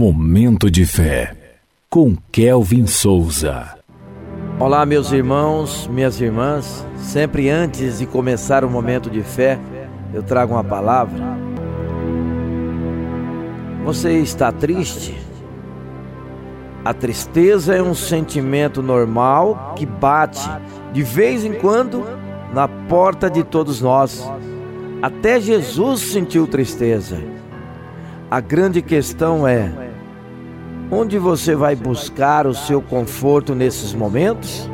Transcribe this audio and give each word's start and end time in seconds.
Momento 0.00 0.70
de 0.70 0.86
fé 0.86 1.36
com 1.90 2.16
Kelvin 2.32 2.86
Souza. 2.86 3.76
Olá, 4.58 4.86
meus 4.86 5.12
irmãos, 5.12 5.86
minhas 5.88 6.18
irmãs. 6.18 6.86
Sempre 6.96 7.50
antes 7.50 7.98
de 7.98 8.06
começar 8.06 8.64
o 8.64 8.70
momento 8.70 9.10
de 9.10 9.22
fé, 9.22 9.58
eu 10.14 10.22
trago 10.22 10.54
uma 10.54 10.64
palavra. 10.64 11.22
Você 13.84 14.12
está 14.20 14.50
triste? 14.50 15.14
A 16.82 16.94
tristeza 16.94 17.74
é 17.74 17.82
um 17.82 17.94
sentimento 17.94 18.82
normal 18.82 19.74
que 19.76 19.84
bate 19.84 20.48
de 20.94 21.02
vez 21.02 21.44
em 21.44 21.52
quando 21.52 22.06
na 22.54 22.66
porta 22.66 23.28
de 23.28 23.44
todos 23.44 23.82
nós. 23.82 24.26
Até 25.02 25.38
Jesus 25.38 26.00
sentiu 26.10 26.46
tristeza. 26.46 27.18
A 28.30 28.40
grande 28.40 28.80
questão 28.80 29.46
é: 29.46 29.89
onde 30.90 31.18
você 31.18 31.54
vai 31.54 31.76
buscar 31.76 32.46
o 32.46 32.54
seu 32.54 32.82
conforto 32.82 33.54
nesses 33.54 33.94
momentos? 33.94 34.68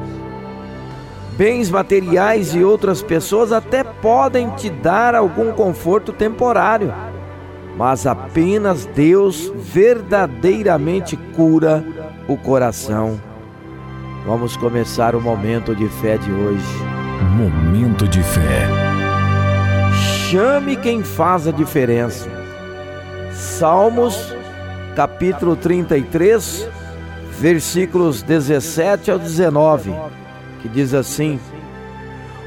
Bens 1.37 1.71
materiais 1.71 2.55
e 2.55 2.65
outras 2.65 3.03
pessoas 3.03 3.53
até 3.53 3.85
podem 3.85 4.49
te 4.51 4.71
dar 4.71 5.15
algum 5.15 5.53
conforto 5.53 6.13
temporário, 6.13 6.95
mas 7.77 8.07
apenas 8.07 8.87
Deus 8.87 9.53
verdadeiramente 9.55 11.15
cura 11.35 11.85
o 12.27 12.37
coração. 12.39 13.21
Vamos 14.27 14.57
começar 14.57 15.15
o 15.15 15.21
momento 15.21 15.77
de 15.77 15.87
fé 15.89 16.17
de 16.17 16.33
hoje. 16.33 16.65
Momento 17.37 18.09
de 18.09 18.23
fé. 18.23 18.67
Chame 20.31 20.75
quem 20.75 21.05
faz 21.05 21.47
a 21.47 21.53
diferença. 21.53 22.29
Salmos, 23.31 24.35
capítulo 24.97 25.55
33, 25.55 26.67
versículos 27.39 28.23
17 28.23 29.11
ao 29.11 29.19
19, 29.19 29.95
que 30.63 30.69
diz 30.71 30.95
assim: 30.95 31.39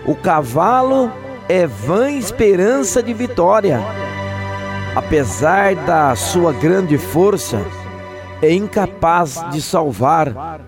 O 0.04 0.16
cavalo 0.16 1.12
é 1.48 1.68
vã 1.68 2.10
esperança 2.10 3.04
de 3.04 3.14
vitória. 3.14 3.80
Apesar 4.96 5.76
da 5.76 6.16
sua 6.16 6.52
grande 6.52 6.98
força, 6.98 7.62
é 8.42 8.52
incapaz 8.52 9.46
de 9.52 9.62
salvar. 9.62 10.60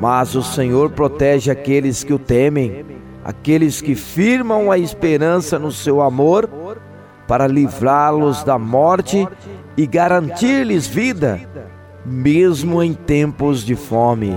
Mas 0.00 0.34
o 0.34 0.42
Senhor 0.42 0.90
protege 0.90 1.48
aqueles 1.48 2.02
que 2.02 2.12
o 2.12 2.18
temem, 2.18 2.84
aqueles 3.24 3.80
que 3.80 3.94
firmam 3.94 4.68
a 4.68 4.76
esperança 4.76 5.60
no 5.60 5.70
seu 5.70 6.02
amor 6.02 6.50
para 7.28 7.46
livrá-los 7.46 8.42
da 8.42 8.58
morte 8.58 9.28
e 9.76 9.86
garantir-lhes 9.86 10.86
vida, 10.86 11.40
mesmo 12.04 12.82
em 12.82 12.92
tempos 12.92 13.64
de 13.64 13.74
fome. 13.74 14.36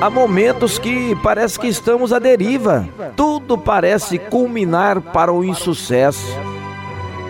Há 0.00 0.10
momentos 0.10 0.78
que 0.78 1.16
parece 1.22 1.58
que 1.58 1.68
estamos 1.68 2.12
à 2.12 2.18
deriva, 2.18 2.88
tudo 3.16 3.56
parece 3.56 4.18
culminar 4.18 5.00
para 5.00 5.32
o 5.32 5.44
insucesso. 5.44 6.26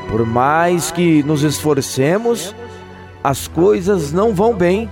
Por 0.08 0.24
mais 0.26 0.90
que 0.90 1.22
nos 1.22 1.42
esforcemos, 1.42 2.54
as 3.22 3.46
coisas 3.46 4.10
não 4.10 4.34
vão 4.34 4.54
bem. 4.54 4.88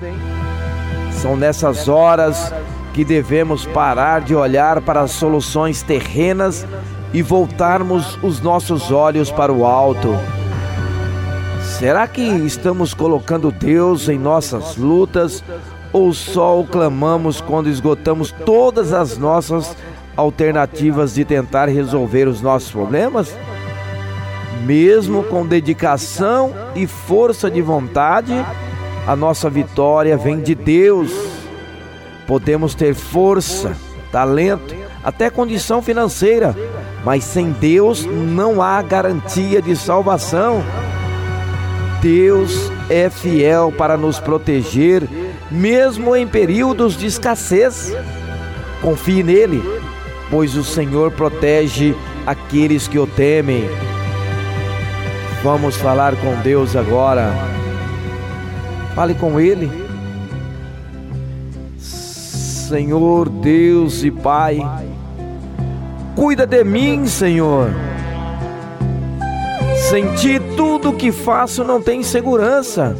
São 1.22 1.36
nessas 1.36 1.88
horas 1.88 2.52
que 2.92 3.04
devemos 3.04 3.64
parar 3.66 4.20
de 4.20 4.34
olhar 4.34 4.80
para 4.82 5.00
as 5.00 5.12
soluções 5.12 5.82
terrenas 5.82 6.66
e 7.12 7.22
voltarmos 7.22 8.18
os 8.22 8.40
nossos 8.40 8.90
olhos 8.90 9.30
para 9.30 9.52
o 9.52 9.64
alto. 9.64 10.08
Será 11.62 12.06
que 12.06 12.22
estamos 12.22 12.94
colocando 12.94 13.50
Deus 13.50 14.08
em 14.08 14.18
nossas 14.18 14.76
lutas 14.76 15.42
ou 15.92 16.12
só 16.12 16.60
o 16.60 16.66
clamamos 16.66 17.40
quando 17.40 17.68
esgotamos 17.68 18.32
todas 18.44 18.92
as 18.92 19.16
nossas 19.16 19.76
alternativas 20.16 21.14
de 21.14 21.24
tentar 21.24 21.68
resolver 21.68 22.28
os 22.28 22.40
nossos 22.40 22.70
problemas? 22.70 23.36
Mesmo 24.64 25.24
com 25.24 25.46
dedicação 25.46 26.54
e 26.74 26.86
força 26.86 27.50
de 27.50 27.62
vontade, 27.62 28.34
a 29.06 29.16
nossa 29.16 29.48
vitória 29.48 30.16
vem 30.16 30.40
de 30.40 30.54
Deus 30.54 31.40
Podemos 32.30 32.76
ter 32.76 32.94
força, 32.94 33.76
talento, 34.12 34.72
até 35.02 35.28
condição 35.28 35.82
financeira, 35.82 36.54
mas 37.04 37.24
sem 37.24 37.50
Deus 37.52 38.04
não 38.06 38.62
há 38.62 38.80
garantia 38.82 39.60
de 39.62 39.74
salvação. 39.76 40.62
Deus 42.00 42.70
é 42.88 43.10
fiel 43.10 43.72
para 43.76 43.96
nos 43.96 44.18
proteger, 44.18 45.08
mesmo 45.50 46.16
em 46.16 46.26
períodos 46.26 46.96
de 46.96 47.06
escassez. 47.06 47.94
Confie 48.80 49.22
nele, 49.22 49.62
pois 50.30 50.56
o 50.56 50.64
Senhor 50.64 51.10
protege 51.10 51.94
aqueles 52.26 52.88
que 52.88 52.98
o 52.98 53.06
temem. 53.06 53.64
Vamos 55.42 55.76
falar 55.76 56.14
com 56.16 56.34
Deus 56.42 56.76
agora. 56.76 57.32
Fale 58.94 59.14
com 59.14 59.40
Ele. 59.40 59.70
Senhor 61.78 63.28
Deus 63.28 64.04
e 64.04 64.10
Pai. 64.10 64.60
Cuida 66.20 66.46
de 66.46 66.62
mim, 66.62 67.06
Senhor. 67.06 67.70
Sem 69.88 70.14
ti, 70.16 70.38
tudo 70.54 70.92
que 70.92 71.10
faço 71.10 71.64
não 71.64 71.80
tem 71.80 72.02
segurança. 72.02 72.94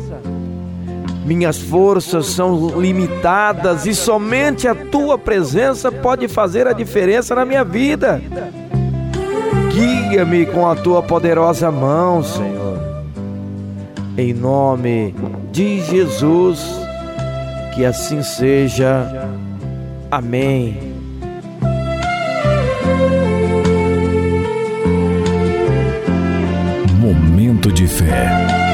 Minhas 1.27 1.59
forças 1.59 2.25
são 2.25 2.81
limitadas 2.81 3.85
e 3.85 3.95
somente 3.95 4.67
a 4.67 4.75
tua 4.75 5.19
presença 5.19 5.93
pode 5.93 6.29
fazer 6.29 6.67
a 6.67 6.73
diferença 6.73 7.35
na 7.35 7.45
minha 7.45 7.63
vida. 7.63 8.23
Guia-me 9.71 10.47
com 10.47 10.67
a 10.67 10.75
tua 10.75 11.03
poderosa 11.03 11.71
mão, 11.71 12.23
Senhor. 12.23 12.81
Em 14.17 14.33
nome 14.33 15.15
de 15.53 15.79
Jesus, 15.83 16.65
que 17.75 17.85
assim 17.85 18.23
seja. 18.23 19.29
Amém. 20.11 20.90
Momento 27.61 27.73
de 27.73 27.87
fé. 27.87 28.70